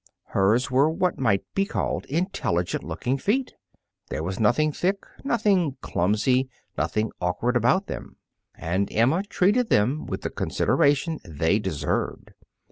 [0.29, 3.53] Hers were what might be called intelligent looking feet.
[4.09, 8.15] There was nothing thick, nothing clumsy, nothing awkward about them.
[8.55, 12.31] And Emma treated them with the consideration they deserved.